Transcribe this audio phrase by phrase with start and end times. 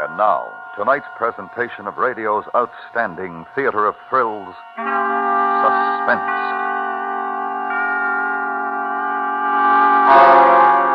[0.00, 4.54] And now, tonight's presentation of radio's outstanding theater of thrills,
[5.60, 6.40] Suspense.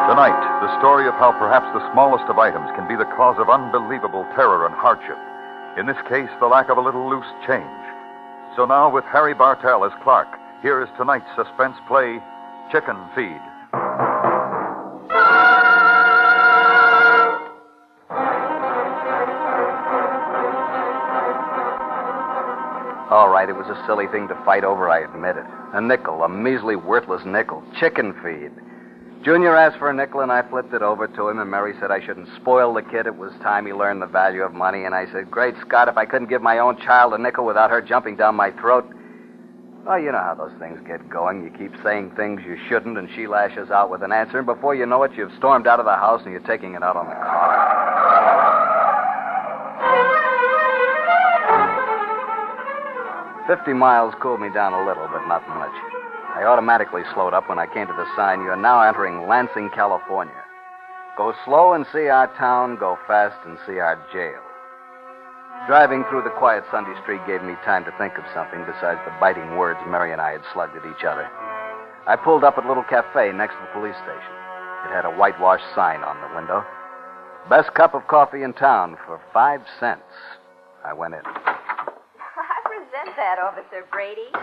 [0.09, 3.47] Tonight, the story of how perhaps the smallest of items can be the cause of
[3.47, 5.17] unbelievable terror and hardship.
[5.77, 7.85] In this case, the lack of a little loose change.
[8.55, 12.17] So now, with Harry Bartell as Clark, here is tonight's suspense play,
[12.71, 13.41] Chicken Feed.
[23.67, 25.45] Was a silly thing to fight over, I admit it.
[25.73, 27.63] A nickel, a measly, worthless nickel.
[27.79, 28.51] Chicken feed.
[29.23, 31.89] Junior asked for a nickel, and I flipped it over to him, and Mary said
[31.89, 33.07] I shouldn't spoil the kid.
[33.07, 35.97] It was time he learned the value of money, and I said, Great Scott, if
[35.97, 38.87] I couldn't give my own child a nickel without her jumping down my throat.
[39.85, 41.43] Well, you know how those things get going.
[41.43, 44.75] You keep saying things you shouldn't, and she lashes out with an answer, and before
[44.75, 47.07] you know it, you've stormed out of the house and you're taking it out on
[47.07, 47.84] the car.
[53.47, 55.73] Fifty miles cooled me down a little, but not much.
[56.33, 59.69] I automatically slowed up when I came to the sign, You are now entering Lansing,
[59.69, 60.41] California.
[61.15, 64.41] Go slow and see our town, go fast and see our jail.
[65.67, 69.13] Driving through the quiet Sunday street gave me time to think of something besides the
[69.21, 71.29] biting words Mary and I had slugged at each other.
[72.05, 74.33] I pulled up at a little cafe next to the police station.
[74.85, 76.65] It had a whitewashed sign on the window.
[77.49, 80.03] Best cup of coffee in town for five cents.
[80.83, 81.21] I went in.
[83.05, 84.33] I resent that, Officer Brady.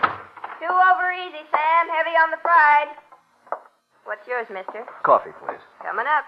[0.59, 1.83] Two over easy, Sam.
[1.91, 2.95] Heavy on the fried.
[4.05, 4.85] What's yours, mister?
[5.03, 5.59] Coffee, please.
[5.83, 6.23] Coming up.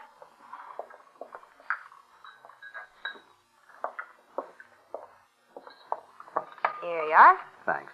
[6.81, 7.37] Here you are.
[7.65, 7.91] Thanks.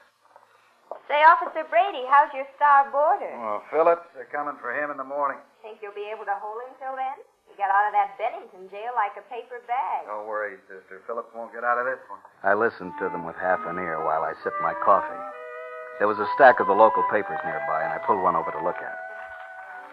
[1.07, 3.29] Say, Officer Brady, how's your star boarder?
[3.37, 5.37] Well, Phillips, they're coming for him in the morning.
[5.61, 7.17] Think you'll be able to hold him till then?
[7.61, 10.09] He got out of that Bennington jail like a paper bag.
[10.09, 11.05] Don't worry, sister.
[11.05, 12.17] Phillips won't get out of this one.
[12.41, 15.21] I listened to them with half an ear while I sipped my coffee.
[16.01, 18.65] There was a stack of the local papers nearby, and I pulled one over to
[18.65, 18.97] look at.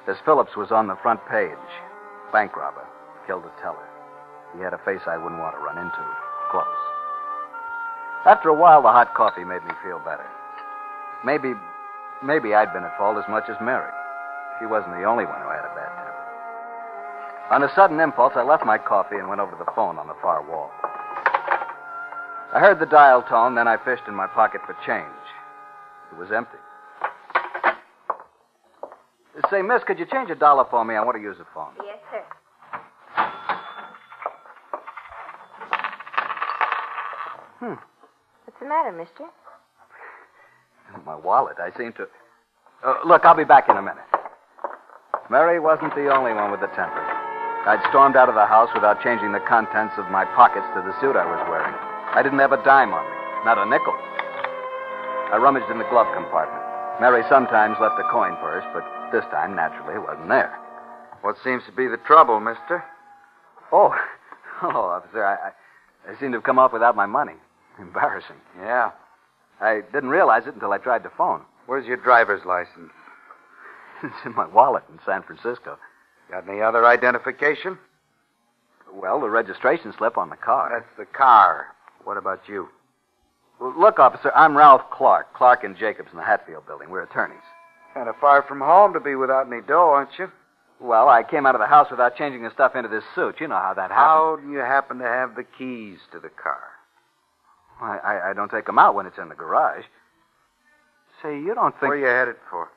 [0.08, 1.68] This Phillips was on the front page.
[2.32, 2.88] Bank robber.
[3.28, 3.84] Killed a teller.
[4.56, 6.04] He had a face I wouldn't want to run into.
[6.48, 6.80] Close.
[8.24, 10.24] After a while, the hot coffee made me feel better.
[11.20, 11.52] Maybe,
[12.24, 13.92] maybe I'd been at fault as much as Mary.
[14.56, 15.77] She wasn't the only one who had a bad temper.
[17.50, 20.06] On a sudden impulse, I left my coffee and went over to the phone on
[20.06, 20.70] the far wall.
[22.52, 25.06] I heard the dial tone, then I fished in my pocket for change.
[26.12, 26.58] It was empty.
[29.50, 30.94] Say, miss, could you change a dollar for me?
[30.94, 31.72] I want to use the phone.
[31.84, 32.24] Yes, sir.
[37.60, 37.74] Hmm.
[38.44, 39.24] What's the matter, mister?
[41.06, 41.56] My wallet.
[41.58, 42.06] I seem to.
[42.84, 44.04] Uh, look, I'll be back in a minute.
[45.30, 47.07] Mary wasn't the only one with a temper.
[47.68, 50.96] I'd stormed out of the house without changing the contents of my pockets to the
[51.04, 51.76] suit I was wearing.
[52.16, 53.92] I didn't have a dime on me, not a nickel.
[55.28, 56.64] I rummaged in the glove compartment.
[56.96, 60.56] Mary sometimes left a coin purse, but this time, naturally, it wasn't there.
[61.20, 62.82] What seems to be the trouble, mister?
[63.70, 63.92] Oh,
[64.62, 67.36] oh, officer, I, I, I seem to have come off without my money.
[67.78, 68.40] Embarrassing.
[68.64, 68.92] Yeah.
[69.60, 71.42] I didn't realize it until I tried to phone.
[71.66, 72.92] Where's your driver's license?
[74.00, 75.76] It's in my wallet in San Francisco.
[76.30, 77.78] Got any other identification?
[78.92, 80.70] Well, the registration slip on the car.
[80.72, 81.68] That's the car.
[82.04, 82.68] What about you?
[83.60, 85.34] Well, look, officer, I'm Ralph Clark.
[85.34, 86.90] Clark and Jacobs in the Hatfield building.
[86.90, 87.38] We're attorneys.
[87.94, 90.30] Kind of far from home to be without any dough, aren't you?
[90.80, 93.36] Well, I came out of the house without changing the stuff into this suit.
[93.40, 93.96] You know how that happened.
[93.96, 96.60] How do you happen to have the keys to the car?
[97.80, 99.84] I, I, I don't take them out when it's in the garage.
[101.22, 101.90] Say, you don't think.
[101.90, 102.68] Where are you headed for?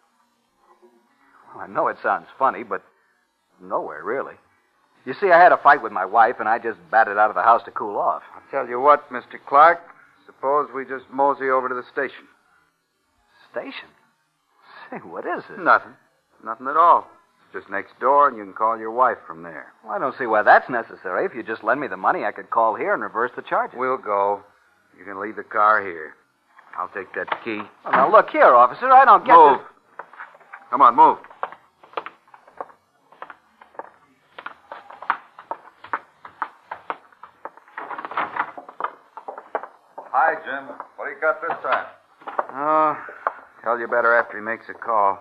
[1.54, 2.82] Well, I know it sounds funny, but
[3.62, 4.36] nowhere, really.
[5.06, 7.36] You see, I had a fight with my wife, and I just batted out of
[7.36, 8.22] the house to cool off.
[8.36, 9.40] I'll tell you what, Mr.
[9.48, 9.80] Clark.
[10.26, 12.28] Suppose we just mosey over to the station.
[13.52, 13.90] Station?
[14.90, 15.60] Say, what is it?
[15.60, 15.94] Nothing.
[16.44, 17.08] Nothing at all.
[17.46, 19.74] It's just next door, and you can call your wife from there.
[19.84, 21.26] Well, I don't see why that's necessary.
[21.26, 23.78] If you just lend me the money, I could call here and reverse the charges.
[23.78, 24.42] We'll go.
[24.98, 26.14] You can leave the car here.
[26.78, 27.60] I'll take that key.
[27.84, 28.90] Well, now, look here, officer.
[28.90, 29.58] I don't get move.
[29.60, 29.68] this.
[30.70, 31.18] Come on, move.
[40.22, 40.70] Hi, Jim.
[41.02, 41.90] What do you got this time?
[42.54, 42.94] Oh,
[43.66, 45.18] tell you better after he makes a call.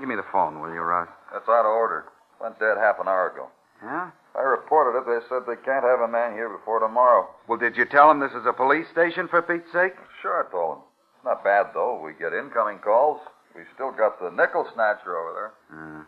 [0.00, 1.12] Give me the phone, will you, Russ?
[1.30, 2.08] That's out of order.
[2.40, 3.52] Went dead half an hour ago.
[3.84, 4.08] Yeah?
[4.32, 5.04] I reported it.
[5.04, 7.28] They said they can't have a man here before tomorrow.
[7.48, 9.92] Well, did you tell him this is a police station, for Pete's sake?
[10.24, 10.82] Sure, I told him.
[11.22, 12.00] Not bad, though.
[12.00, 13.20] We get incoming calls.
[13.54, 15.52] We still got the nickel snatcher over there.
[15.68, 16.00] Hmm.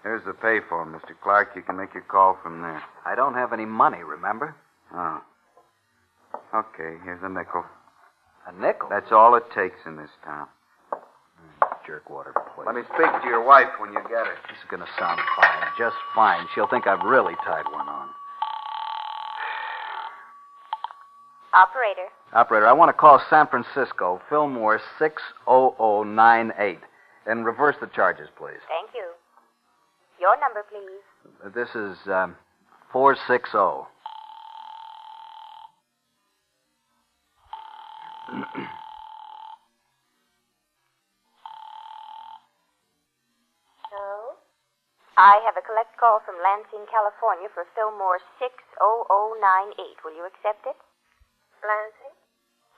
[0.00, 1.12] Here's the payphone, Mr.
[1.22, 1.52] Clark.
[1.54, 2.80] You can make your call from there.
[3.04, 4.56] I don't have any money, remember?
[4.94, 5.20] Oh.
[6.54, 7.64] Okay, here's a nickel.
[8.46, 8.88] A nickel?
[8.90, 10.48] That's all it takes in this town.
[11.86, 12.66] jerkwater place.
[12.66, 14.36] Let me speak to your wife when you get her.
[14.48, 15.62] This is going to sound fine.
[15.78, 16.46] Just fine.
[16.54, 18.08] She'll think I've really tied one on.
[21.54, 22.06] Operator.
[22.32, 26.78] Operator, I want to call San Francisco, Fillmore 60098.
[27.26, 28.62] And reverse the charges, please.
[28.68, 29.06] Thank you.
[30.20, 31.54] Your number, please.
[31.54, 32.36] This is um,
[32.92, 33.90] 460.
[45.30, 50.02] I have a collect call from Lansing, California for Fillmore 60098.
[50.02, 50.74] Will you accept it?
[51.62, 52.14] Lansing?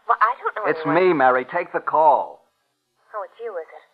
[0.04, 1.16] Well, I don't know It's anyone.
[1.16, 1.48] me, Mary.
[1.48, 2.44] Take the call.
[3.16, 3.84] Oh, it's you, is it?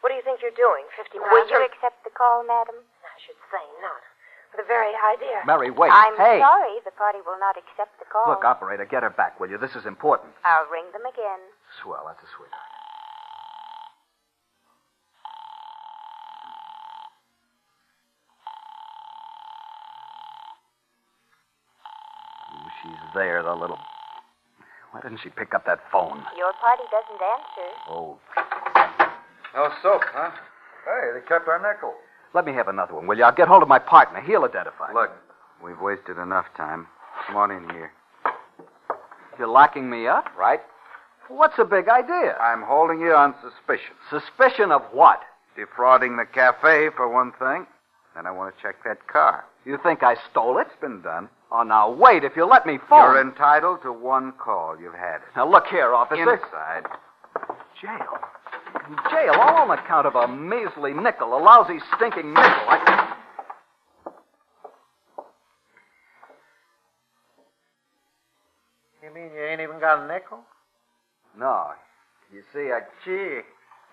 [0.00, 0.88] What do you think you're doing?
[0.96, 1.68] Fifty miles Will you from...
[1.68, 2.80] accept the call, madam?
[3.04, 4.00] I should say not.
[4.48, 5.44] For the very idea.
[5.44, 5.92] Mary, wait.
[5.92, 6.40] I'm hey.
[6.40, 6.80] sorry.
[6.88, 8.32] The party will not accept the call.
[8.32, 9.60] Look, operator, get her back, will you?
[9.60, 10.32] This is important.
[10.40, 11.44] I'll ring them again.
[11.84, 12.79] Swell, that's a sweetheart.
[22.82, 23.78] She's there, the little.
[24.92, 26.22] Why didn't she pick up that phone?
[26.36, 27.68] Your party doesn't answer.
[27.88, 28.18] Oh,
[29.54, 30.30] No soap, huh?
[30.84, 31.94] Hey, they kept our nickel.
[32.34, 33.24] let me have another one, will you?
[33.24, 34.20] I'll get hold of my partner.
[34.20, 34.92] He'll identify.
[34.92, 35.10] Look,
[35.62, 36.86] we've wasted enough time.
[37.26, 37.92] Come on in here.
[39.38, 40.26] you're locking me up?
[40.38, 40.60] Right?
[41.28, 42.36] What's the big idea?
[42.40, 43.94] I'm holding you on suspicion.
[44.10, 45.20] Suspicion of what?
[45.54, 47.66] Defrauding the cafe, for one thing.
[48.20, 49.46] Then I want to check that car.
[49.64, 50.66] You think I stole it?
[50.70, 51.30] It's been done.
[51.50, 52.22] Oh, now wait.
[52.22, 53.14] If you'll let me phone.
[53.14, 54.78] You're entitled to one call.
[54.78, 55.28] You've had it.
[55.34, 56.20] Now look here, officer.
[56.20, 56.84] Inside.
[57.80, 58.18] Jail.
[59.10, 62.44] Jail, all on account of a measly nickel, a lousy, stinking nickel.
[62.44, 63.14] I...
[69.02, 70.40] You mean you ain't even got a nickel?
[71.38, 71.68] No.
[72.30, 72.80] You see, I.
[73.02, 73.40] Gee,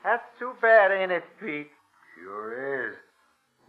[0.03, 1.69] that's too bad, ain't it, Pete?
[2.19, 2.97] Sure is.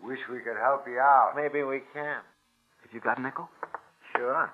[0.03, 1.33] Wish we could help you out.
[1.37, 2.17] Maybe we can.
[2.83, 3.49] Have you got a nickel?
[4.17, 4.51] Sure.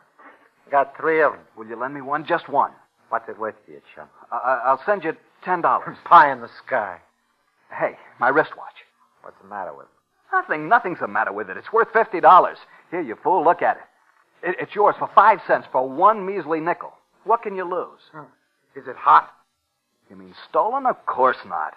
[0.71, 1.41] Got three of them.
[1.57, 2.25] Will you lend me one?
[2.27, 2.73] Just one.
[3.11, 4.09] What's it worth to you, chum?
[4.33, 5.15] I- I- I'll send you
[5.45, 5.97] ten dollars.
[6.05, 6.99] Pie in the sky.
[7.71, 8.75] hey, my wristwatch.
[9.23, 9.91] What's the matter with it?
[10.33, 10.69] Nothing.
[10.69, 11.57] Nothing's the matter with it.
[11.57, 12.59] It's worth fifty dollars.
[12.91, 13.45] Here, you fool.
[13.45, 13.77] Look at
[14.43, 14.49] it.
[14.51, 14.57] it.
[14.61, 16.93] It's yours for five cents for one measly nickel.
[17.25, 18.01] What can you lose?
[18.75, 19.31] Is it hot?
[20.11, 20.87] You mean stolen?
[20.87, 21.75] Of course not.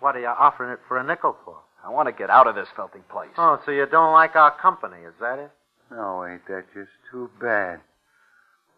[0.00, 1.56] What are you offering it for a nickel for?
[1.86, 3.30] I want to get out of this filthy place.
[3.38, 5.52] Oh, so you don't like our company, is that it?
[5.88, 7.78] No, ain't that just too bad?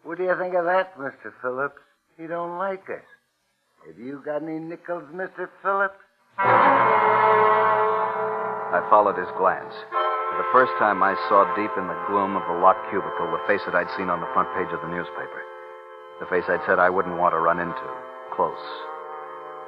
[0.03, 1.33] What do you think of that, Mr.
[1.41, 1.81] Phillips?
[2.19, 3.01] He don't like us.
[3.87, 5.49] Have you got any nickels, Mr.
[5.63, 5.97] Phillips?
[6.37, 7.17] I
[8.91, 9.73] followed his glance.
[9.73, 13.41] For the first time, I saw deep in the gloom of the locked cubicle the
[13.49, 15.41] face that I'd seen on the front page of the newspaper.
[16.21, 17.89] The face I'd said I wouldn't want to run into.
[18.37, 18.61] Close.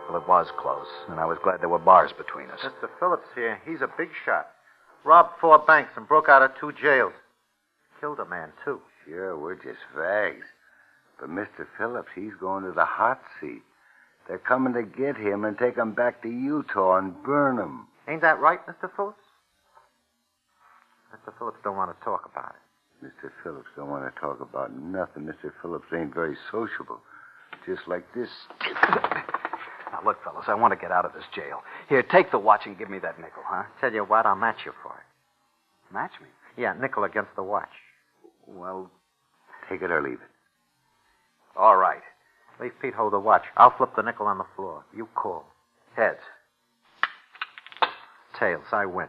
[0.07, 2.59] Well, it was close, and I was glad there were bars between us.
[2.59, 2.89] Mr.
[2.99, 4.47] Phillips here, he's a big shot.
[5.03, 7.13] Robbed four banks and broke out of two jails.
[7.99, 8.81] Killed a man, too.
[9.05, 10.43] Sure, we're just fags.
[11.19, 11.67] But Mr.
[11.77, 13.61] Phillips, he's going to the hot seat.
[14.27, 17.87] They're coming to get him and take him back to Utah and burn him.
[18.07, 18.89] Ain't that right, Mr.
[18.95, 19.17] Phillips?
[21.13, 21.33] Mr.
[21.37, 23.05] Phillips don't want to talk about it.
[23.05, 23.31] Mr.
[23.43, 25.23] Phillips don't want to talk about nothing.
[25.23, 25.51] Mr.
[25.61, 27.01] Phillips ain't very sociable.
[27.65, 28.29] Just like this.
[30.01, 31.61] Now, look, fellas, I want to get out of this jail.
[31.89, 33.63] Here, take the watch and give me that nickel, huh?
[33.79, 35.93] Tell you what, I'll match you for it.
[35.93, 36.27] Match me.
[36.57, 37.69] Yeah, nickel against the watch.
[38.47, 38.89] Well,
[39.69, 41.55] Take it or leave it.
[41.55, 42.01] all right.
[42.59, 43.43] Leave Pete hold the watch.
[43.57, 44.83] I'll flip the nickel on the floor.
[44.95, 45.45] You call.
[45.95, 46.19] Heads.
[48.37, 49.07] Tails, I win.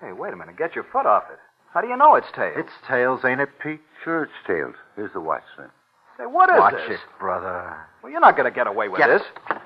[0.00, 0.56] Hey, wait a minute.
[0.56, 1.38] Get your foot off it.
[1.72, 2.54] How do you know it's tails?
[2.56, 3.80] It's tails, ain't it, Pete?
[4.04, 4.74] Sure, it's tails.
[4.96, 5.68] Here's the watch, then.
[6.18, 6.82] Say, what is Watch this?
[6.82, 7.76] Watch it, brother.
[8.02, 9.22] Well, you're not going to get away with Get this.
[9.48, 9.60] Don't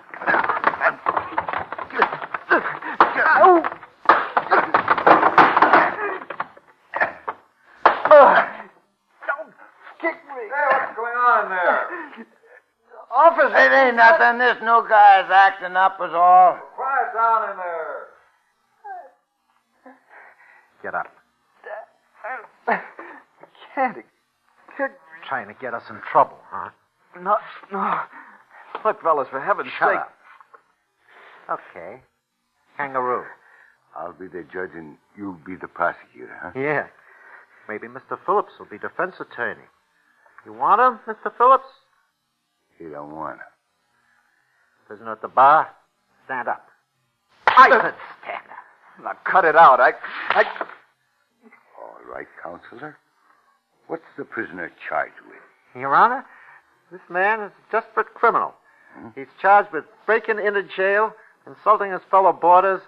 [10.01, 10.45] kick me.
[10.49, 11.89] what's going on there?
[13.15, 13.57] Officer.
[13.57, 14.39] It ain't nothing.
[14.39, 16.59] This new guy's acting up is all.
[16.75, 18.09] Quiet down in there.
[20.83, 21.07] Get up.
[23.75, 23.97] Can't
[24.77, 24.91] kick
[25.29, 26.71] Trying to get us in trouble, huh?
[27.21, 27.37] No,
[27.73, 28.01] no.
[28.85, 29.99] Look, fellas, for heaven's Shut sake.
[29.99, 30.13] up.
[31.75, 32.01] Okay.
[32.77, 33.25] Kangaroo.
[33.97, 36.51] I'll be the judge and you'll be the prosecutor, huh?
[36.55, 36.87] Yeah.
[37.69, 38.19] Maybe Mr.
[38.25, 39.65] Phillips will be defense attorney.
[40.47, 41.33] You want him, Mr.
[41.37, 41.65] Phillips?
[42.79, 43.45] He don't want to.
[44.87, 45.69] Prisoner at the bar?
[46.27, 46.67] Stand up.
[47.47, 49.05] I said stand up.
[49.05, 49.81] Now, cut it out.
[49.81, 49.93] I.
[50.31, 50.45] I.
[51.81, 52.97] All right, counselor.
[53.89, 55.37] What's the prisoner charged with?
[55.81, 56.25] Your Honor,
[56.93, 58.55] this man is a desperate criminal.
[59.15, 61.13] He's charged with breaking into jail,
[61.47, 62.81] insulting his fellow boarders,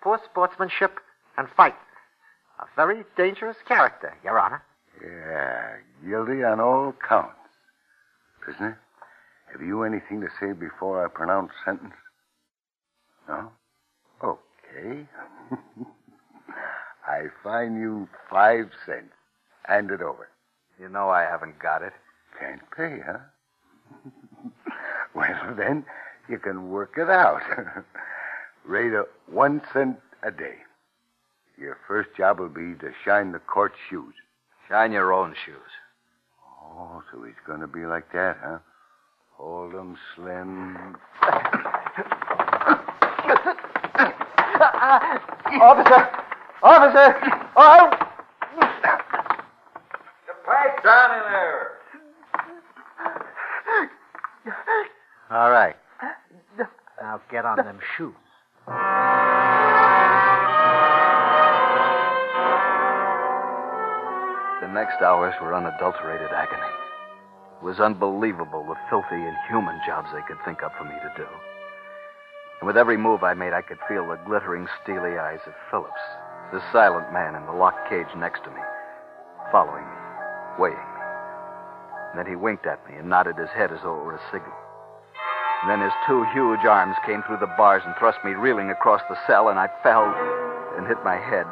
[0.00, 0.98] poor sportsmanship,
[1.36, 1.74] and fight.
[2.60, 4.62] A very dangerous character, Your Honor.
[5.02, 5.76] Yeah,
[6.08, 7.34] guilty on all counts.
[8.40, 8.78] Prisoner,
[9.52, 11.94] have you anything to say before I pronounce sentence?
[13.28, 13.50] No?
[14.22, 15.06] Okay.
[17.06, 19.12] I fine you five cents.
[19.64, 20.28] Hand it over.
[20.78, 21.92] You know I haven't got it.
[22.38, 23.18] Can't pay, huh?
[25.14, 25.84] well, then,
[26.28, 27.42] you can work it out.
[28.64, 30.56] Rate of one cent a day.
[31.58, 34.14] Your first job will be to shine the court shoes.
[34.68, 35.56] Shine your own shoes.
[36.64, 38.58] Oh, so he's going to be like that, huh?
[39.36, 40.96] Hold 'em slim.
[45.60, 46.08] Officer!
[46.62, 47.38] Officer!
[47.54, 47.90] Oh!
[50.46, 51.61] Pipe down in there.
[55.32, 55.74] All right.
[56.02, 56.64] Uh,
[57.00, 58.12] now get on them shoes.
[64.60, 66.60] The next hours were unadulterated agony.
[67.56, 71.26] It was unbelievable the filthy, inhuman jobs they could think up for me to do.
[72.60, 76.04] And with every move I made, I could feel the glittering, steely eyes of Phillips,
[76.52, 78.60] the silent man in the locked cage next to me,
[79.50, 79.98] following me,
[80.58, 81.00] weighing me.
[82.10, 84.30] And then he winked at me and nodded his head as though it were a
[84.30, 84.52] signal.
[85.62, 89.00] And then his two huge arms came through the bars and thrust me reeling across
[89.08, 90.12] the cell, and I fell
[90.76, 91.46] and hit my head.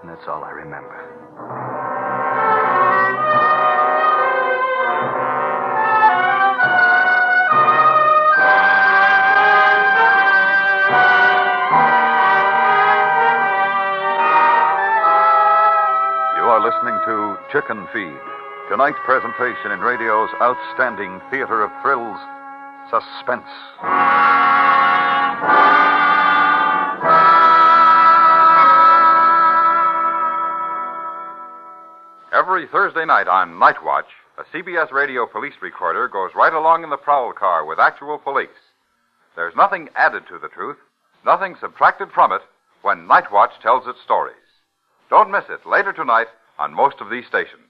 [0.00, 0.96] And that's all I remember.
[16.38, 18.16] You are listening to Chicken Feed.
[18.70, 22.16] Tonight's presentation in radio's outstanding theater of thrills,
[22.90, 23.42] Suspense.
[32.32, 36.90] Every Thursday night on Night Watch, a CBS radio police recorder goes right along in
[36.90, 38.48] the prowl car with actual police.
[39.36, 40.76] There's nothing added to the truth,
[41.24, 42.42] nothing subtracted from it
[42.82, 44.36] when Night Watch tells its stories.
[45.10, 46.26] Don't miss it later tonight
[46.58, 47.63] on most of these stations.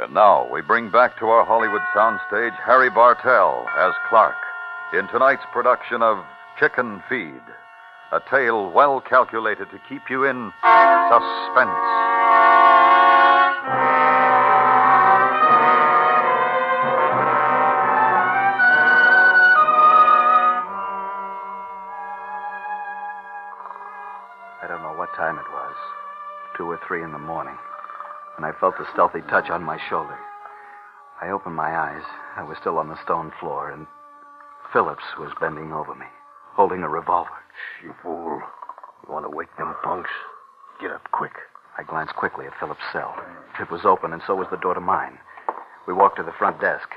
[0.00, 4.34] And now we bring back to our Hollywood soundstage Harry Bartell as Clark
[4.92, 6.24] in tonight's production of
[6.58, 7.42] Chicken Feed,
[8.10, 11.70] a tale well calculated to keep you in suspense.
[24.60, 25.76] I don't know what time it was.
[26.56, 27.56] Two or three in the morning.
[28.36, 30.16] And I felt a stealthy touch on my shoulder.
[31.20, 32.02] I opened my eyes.
[32.36, 33.86] I was still on the stone floor, and
[34.72, 36.06] Phillips was bending over me,
[36.52, 37.30] holding a revolver.
[37.82, 38.42] You fool.
[39.06, 40.10] You want to wake them punks?
[40.80, 41.32] Get up quick.
[41.78, 43.14] I glanced quickly at Phillips' cell.
[43.60, 45.18] It was open, and so was the door to mine.
[45.86, 46.88] We walked to the front desk.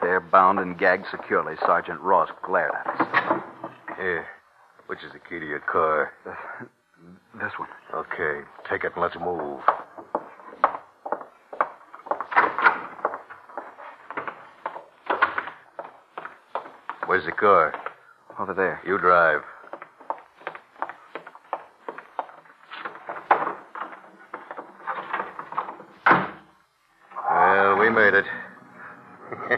[0.00, 3.42] There, bound and gagged securely, Sergeant Ross glared at us.
[3.96, 4.26] Here.
[4.86, 6.12] Which is the key to your car?
[7.34, 7.68] This one.
[7.94, 8.46] Okay.
[8.68, 9.60] Take it and let's move.
[17.12, 17.74] Where's the car?
[18.40, 18.80] Over there.
[18.86, 19.42] You drive.
[27.30, 28.24] Well, we made it.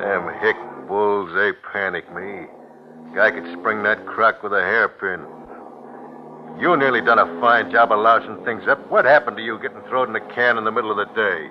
[0.00, 0.56] Them hick
[0.88, 2.46] bulls, they panic me.
[3.14, 5.20] Guy could spring that crock with a hairpin.
[6.58, 8.78] You nearly done a fine job of lousing things up.
[8.90, 11.50] What happened to you getting thrown in a can in the middle of the day?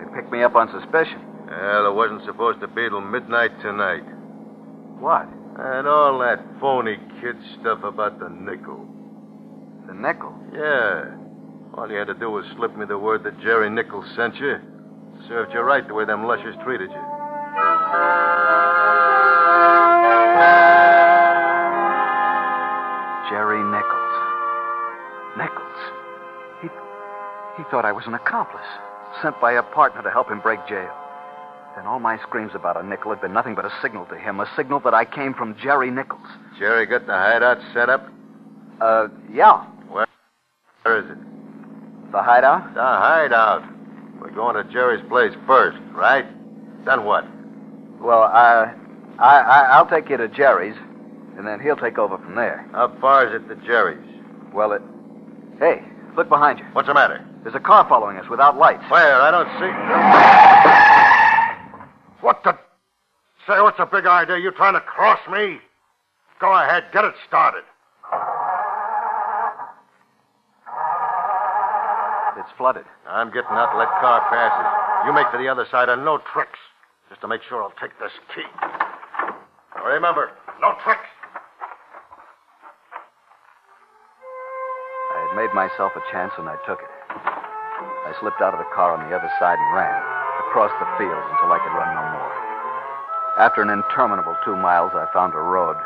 [0.00, 1.25] They picked me up on suspicion.
[1.48, 4.04] Well, it wasn't supposed to be till midnight tonight.
[4.98, 5.28] What?
[5.58, 8.84] And all that phony kid stuff about the nickel.
[9.86, 10.34] The nickel.
[10.52, 11.14] Yeah.
[11.74, 14.56] All you had to do was slip me the word that Jerry Nichols sent you.
[15.28, 17.02] Served you right the way them lushers treated you.
[23.30, 24.14] Jerry Nichols.
[25.38, 25.78] Nichols.
[26.62, 26.68] He,
[27.56, 28.66] he thought I was an accomplice,
[29.22, 30.92] sent by a partner to help him break jail.
[31.76, 34.40] Then all my screams about a nickel had been nothing but a signal to him,
[34.40, 36.26] a signal that I came from Jerry Nichols.
[36.58, 38.06] Jerry got the hideout set up?
[38.80, 39.62] Uh, yeah.
[39.88, 40.06] Where
[40.98, 41.18] is it?
[42.12, 42.72] The hideout?
[42.74, 43.62] The hideout.
[44.20, 46.24] We're going to Jerry's place first, right?
[46.86, 47.26] Then what?
[48.00, 48.72] Well, uh,
[49.18, 50.76] I, I, I'll take you to Jerry's,
[51.36, 52.66] and then he'll take over from there.
[52.72, 53.98] How far is it to Jerry's?
[54.54, 54.82] Well, it.
[55.58, 55.82] Hey,
[56.16, 56.64] Look behind you.
[56.72, 57.20] What's the matter?
[57.42, 58.82] There's a car following us without lights.
[58.88, 59.20] Where?
[59.20, 61.05] I don't see.
[62.20, 62.52] What the?
[63.46, 64.38] Say, what's the big idea?
[64.38, 65.58] You trying to cross me?
[66.40, 67.64] Go ahead, get it started.
[72.36, 72.84] It's flooded.
[73.08, 75.06] I'm getting out to let car passes.
[75.06, 76.58] You make for the other side and no tricks.
[77.08, 78.44] Just to make sure I'll take this key.
[78.60, 81.08] Now remember, no tricks.
[85.14, 86.90] I had made myself a chance and I took it.
[87.10, 90.15] I slipped out of the car on the other side and ran
[90.56, 92.32] across the fields until I could run no more.
[93.36, 95.76] After an interminable two miles, I found a road.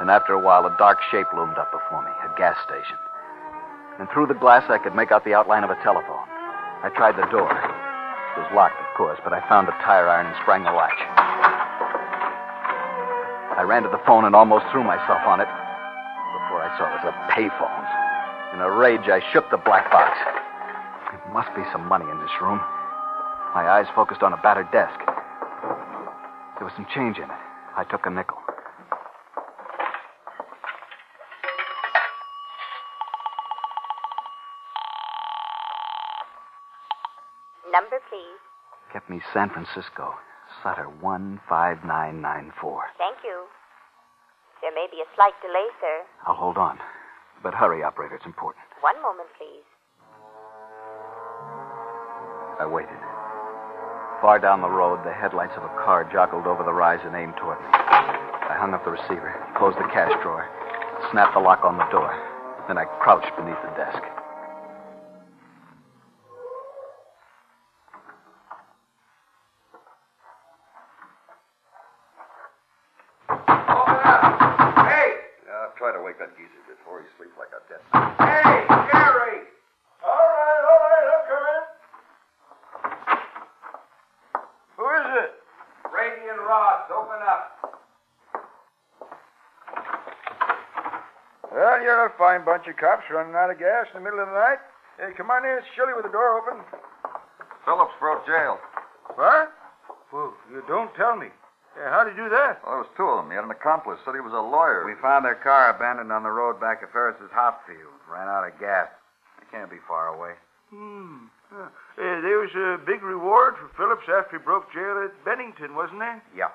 [0.00, 2.96] And after a while, a dark shape loomed up before me, a gas station.
[4.00, 6.24] And through the glass, I could make out the outline of a telephone.
[6.80, 7.52] I tried the door.
[7.52, 10.96] It was locked, of course, but I found a tire iron and sprang the latch.
[13.60, 15.50] I ran to the phone and almost threw myself on it
[16.40, 17.84] before I saw it was a payphone.
[18.56, 20.16] In a rage, I shook the black box.
[21.12, 22.64] There must be some money in this room.
[23.54, 24.94] My eyes focused on a battered desk.
[26.56, 27.40] There was some change in it.
[27.76, 28.38] I took a nickel.
[37.72, 38.38] Number, please.
[38.92, 40.14] Kept me San Francisco.
[40.62, 42.84] Sutter 15994.
[42.98, 43.46] Thank you.
[44.62, 46.06] There may be a slight delay, sir.
[46.26, 46.78] I'll hold on.
[47.42, 48.14] But hurry, operator.
[48.14, 48.62] It's important.
[48.80, 49.66] One moment, please.
[52.60, 53.19] I waited.
[54.20, 57.38] Far down the road, the headlights of a car joggled over the rise and aimed
[57.38, 57.66] toward me.
[57.72, 60.44] I hung up the receiver, closed the cash drawer,
[61.10, 62.12] snapped the lock on the door.
[62.68, 64.19] Then I crouched beneath the desk.
[92.20, 94.60] Fine bunch of cops running out of gas in the middle of the night.
[95.00, 95.56] Hey, come on in.
[95.56, 96.60] It's chilly with the door open.
[97.64, 98.60] Phillips broke jail.
[99.16, 99.48] What?
[100.12, 101.32] Well, you don't tell me.
[101.72, 102.60] Hey, how'd he do that?
[102.60, 103.32] Well, there was two of them.
[103.32, 103.96] He had an accomplice.
[104.04, 104.84] Said he was a lawyer.
[104.84, 107.96] We found their car abandoned on the road back of Ferris's hop field.
[108.04, 108.92] Ran out of gas.
[109.40, 110.36] It can't be far away.
[110.68, 111.32] Hmm.
[111.48, 116.04] Uh, there was a big reward for Phillips after he broke jail at Bennington, wasn't
[116.04, 116.22] there?
[116.36, 116.52] Yep.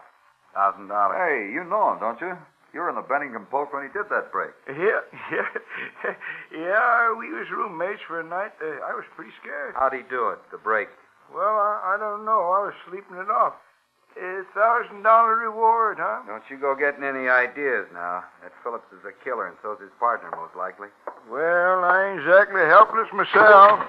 [0.54, 1.18] Thousand dollars.
[1.20, 2.38] Hey, you know him, don't you?
[2.76, 4.52] You were in the Bennington Post when he did that break.
[4.68, 5.00] Yeah,
[5.32, 5.48] yeah.
[6.52, 8.52] yeah, we was roommates for a night.
[8.60, 9.72] Uh, I was pretty scared.
[9.80, 10.90] How'd he do it, the break?
[11.32, 12.52] Well, I, I don't know.
[12.52, 13.56] I was sleeping it off.
[14.20, 16.28] A thousand dollar reward, huh?
[16.28, 18.28] Don't you go getting any ideas now.
[18.44, 20.92] That Phillips is a killer, and so's his partner, most likely.
[21.32, 23.80] Well, I ain't exactly helpless myself.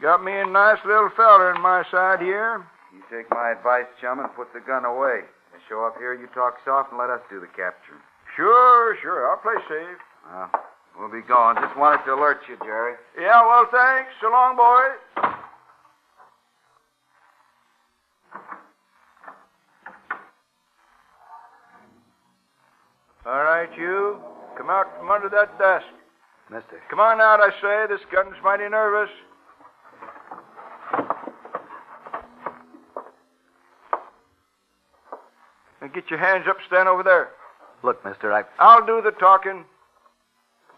[0.00, 2.64] Got me a nice little feller in my side here.
[2.92, 5.24] You take my advice, chum, and put the gun away.
[5.68, 8.00] Show up here, you talk soft, and let us do the capturing.
[8.34, 9.28] Sure, sure.
[9.30, 9.98] I'll play safe.
[10.32, 10.50] Well,
[10.98, 11.56] we'll be going.
[11.56, 12.94] Just wanted to alert you, Jerry.
[13.20, 14.10] Yeah, well, thanks.
[14.22, 14.96] So long, boys.
[23.26, 24.18] All right, you.
[24.56, 25.84] Come out from under that desk.
[26.50, 26.80] Mister.
[26.88, 27.92] Come on out, I say.
[27.92, 29.10] This gun's mighty nervous.
[36.00, 37.30] Get your hands up, stand over there.
[37.82, 38.44] Look, mister, I.
[38.58, 39.64] I'll do the talking.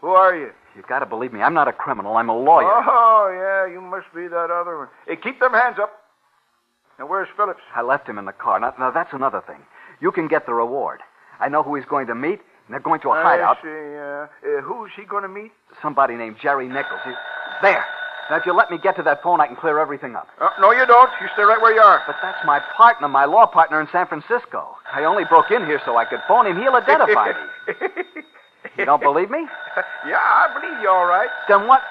[0.01, 0.51] Who are you?
[0.75, 1.41] You've gotta believe me.
[1.41, 2.17] I'm not a criminal.
[2.17, 2.65] I'm a lawyer.
[2.67, 4.87] Oh, yeah, you must be that other one.
[5.07, 5.91] Hey, keep them hands up.
[6.97, 7.61] Now, where's Phillips?
[7.75, 8.59] I left him in the car.
[8.59, 9.59] Now, now, that's another thing.
[9.99, 11.01] You can get the reward.
[11.39, 13.57] I know who he's going to meet, and they're going to a hideout.
[13.59, 15.51] I see, uh, uh, who's he going to meet?
[15.81, 17.01] Somebody named Jerry Nichols.
[17.05, 17.11] He...
[17.61, 17.85] There.
[18.31, 20.29] Now, if you let me get to that phone, I can clear everything up.
[20.39, 21.09] Uh, no, you don't.
[21.19, 22.01] You stay right where you are.
[22.07, 24.77] But that's my partner, my law partner in San Francisco.
[24.89, 26.55] I only broke in here so I could phone him.
[26.57, 27.75] He'll identify me.
[28.77, 29.45] You don't believe me?
[30.07, 31.27] yeah, I believe you all right.
[31.49, 31.81] Then what?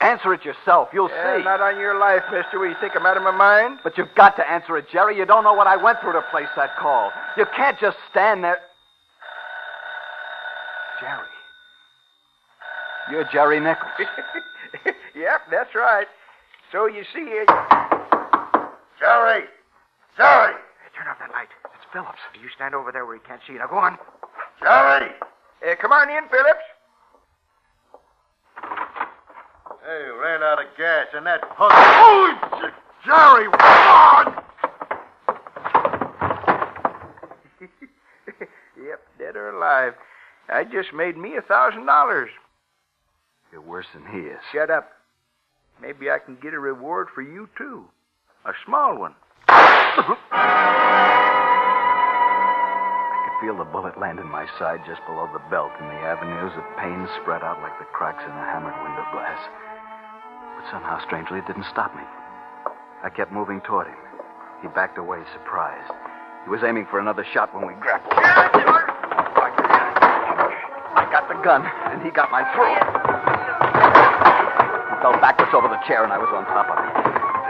[0.00, 0.90] Answer it yourself.
[0.92, 1.42] You'll Yeah, see.
[1.42, 2.58] Not on your life, mister.
[2.60, 3.80] What, you think I'm out of my mind?
[3.82, 5.16] But you've got to answer it, Jerry.
[5.18, 7.10] You don't know what I went through to place that call.
[7.36, 8.58] You can't just stand there.
[11.00, 11.26] Jerry.
[13.10, 13.90] You're Jerry Nichols.
[15.20, 16.06] yep, that's right.
[16.72, 17.48] So you see, it.
[18.98, 19.44] Jerry!
[20.16, 20.54] Jerry!
[20.96, 21.48] turn off that light.
[21.74, 22.18] It's Phillips.
[22.34, 23.54] You stand over there where he can't see.
[23.54, 23.58] you.
[23.58, 23.96] Now go on.
[24.62, 25.10] Jerry!
[25.64, 26.64] Uh, come on in, Phillips.
[29.82, 31.72] Hey, ran out of gas, and that punk.
[31.74, 32.74] Oh, J-
[33.06, 33.48] Jerry!
[33.48, 34.44] What?
[38.76, 39.94] yep, dead or alive.
[40.48, 42.30] I just made me a thousand dollars.
[43.52, 44.38] You're worse than he is.
[44.52, 44.90] Shut up.
[45.80, 47.88] Maybe I can get a reward for you, too.
[48.44, 49.14] A small one.
[49.48, 49.96] I
[53.24, 56.52] could feel the bullet land in my side just below the belt, and the avenues
[56.56, 59.40] of pain spread out like the cracks in a hammered window glass.
[60.60, 62.04] But somehow, strangely, it didn't stop me.
[63.02, 63.96] I kept moving toward him.
[64.60, 65.92] He backed away, surprised.
[66.44, 68.12] He was aiming for another shot when we grappled.
[70.92, 72.99] I got the gun, and he got my throat.
[75.30, 76.90] Fell backwards over the chair, and I was on top of him.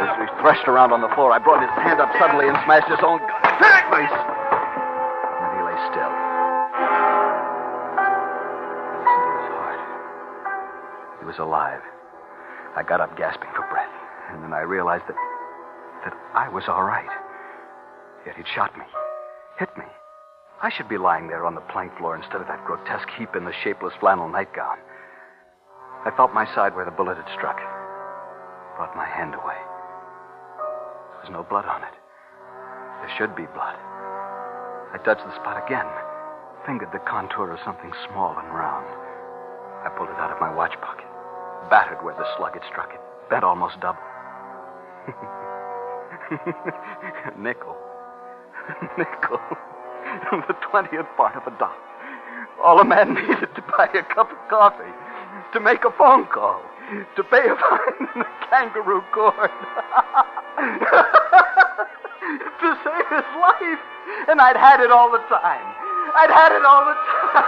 [0.04, 2.92] As we threshed around on the floor, I brought his hand up suddenly and smashed
[2.92, 4.12] his own gun face.
[4.12, 6.12] And he lay still.
[7.96, 9.80] I listened to his heart.
[11.20, 11.80] He was alive.
[12.76, 13.92] I got up gasping for breath,
[14.28, 15.16] and then I realized that
[16.04, 17.08] that I was all right.
[18.26, 18.84] Yet he'd shot me,
[19.58, 19.84] hit me.
[20.62, 23.44] I should be lying there on the plank floor instead of that grotesque heap in
[23.44, 24.76] the shapeless flannel nightgown.
[26.04, 27.60] I felt my side where the bullet had struck.
[28.80, 29.60] Brought my hand away.
[31.12, 31.92] There was no blood on it.
[33.04, 33.76] There should be blood.
[33.76, 35.84] I touched the spot again,
[36.64, 38.88] fingered the contour of something small and round.
[39.84, 41.04] I pulled it out of my watch pocket,
[41.68, 44.00] battered where the slug had struck it, bent almost double.
[47.36, 47.76] nickel.
[48.96, 49.44] nickel.
[50.48, 51.84] the twentieth part of a dollar.
[52.64, 54.88] All a man needed to buy a cup of coffee,
[55.52, 56.62] to make a phone call,
[57.16, 59.50] to pay a fine in the kangaroo court.
[62.60, 63.82] to save his life.
[64.28, 65.74] And I'd had it all the time.
[66.14, 67.44] I'd had it all the time.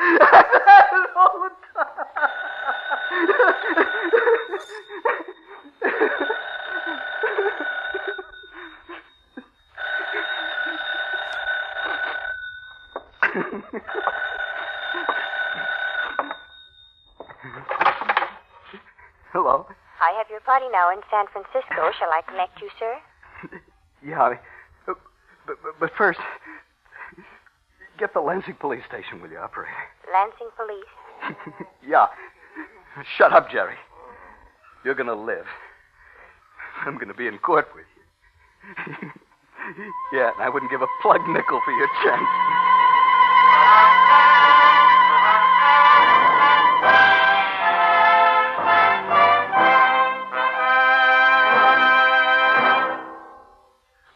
[0.32, 1.61] I'd had it all the
[20.02, 21.94] I have your party now in San Francisco.
[21.98, 22.98] Shall I connect you, sir?
[24.04, 24.34] Yeah,
[24.84, 24.96] but,
[25.46, 26.18] but, but first,
[28.00, 29.70] get the Lansing police station, will you, operator?
[30.12, 31.36] Lansing Police.
[31.86, 32.08] yeah.
[33.16, 33.76] Shut up, Jerry.
[34.84, 35.46] You're going to live.
[36.84, 38.02] I'm going to be in court with you.
[40.12, 42.26] yeah, and I wouldn't give a plug nickel for your chance.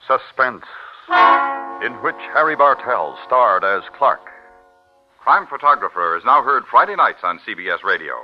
[0.07, 0.65] Suspense,
[1.83, 4.21] in which Harry Bartell starred as Clark.
[5.19, 8.15] Crime Photographer is now heard Friday nights on CBS Radio.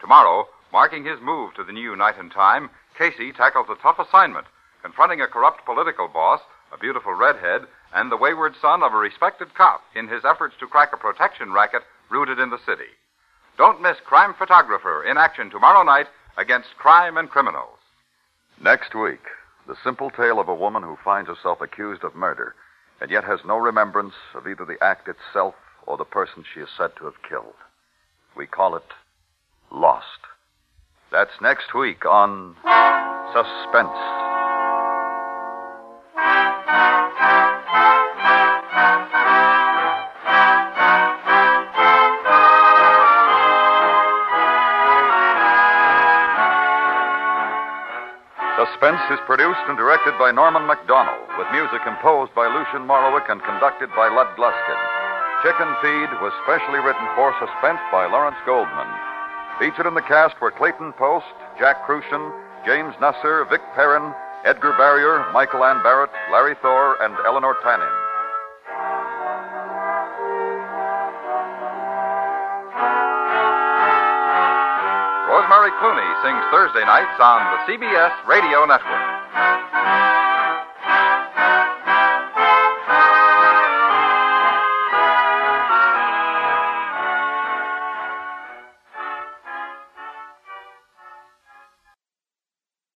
[0.00, 4.46] Tomorrow, marking his move to the new Night and Time, Casey tackles a tough assignment,
[4.82, 6.40] confronting a corrupt political boss,
[6.72, 10.68] a beautiful redhead, and the wayward son of a respected cop in his efforts to
[10.68, 12.94] crack a protection racket rooted in the city.
[13.58, 17.78] Don't miss Crime Photographer in action tomorrow night against crime and criminals.
[18.62, 19.22] Next week,
[19.66, 22.54] the simple tale of a woman who finds herself accused of murder
[23.00, 25.54] and yet has no remembrance of either the act itself
[25.86, 27.54] or the person she is said to have killed.
[28.36, 28.84] We call it
[29.70, 30.06] Lost.
[31.10, 32.56] That's next week on
[33.32, 34.33] Suspense.
[48.54, 53.42] Suspense is produced and directed by Norman Macdonnell, with music composed by Lucien Moraweck and
[53.42, 54.80] conducted by Lud Gluskin.
[55.42, 58.86] Chicken Feed was specially written for Suspense by Lawrence Goldman.
[59.58, 62.30] Featured in the cast were Clayton Post, Jack Kruschen,
[62.62, 64.14] James Nusser, Vic Perrin,
[64.46, 68.03] Edgar Barrier, Michael Ann Barrett, Larry Thor, and Eleanor Tanin.
[75.84, 79.13] Clooney sings Thursday nights on the CBS Radio Network.